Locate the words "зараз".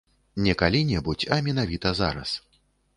2.05-2.37